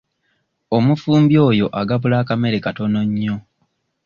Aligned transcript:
Omufumbi 0.77 1.35
oyo 1.49 1.67
agabula 1.79 2.15
akamere 2.23 2.57
katono 2.65 2.99
nnyo. 3.07 3.35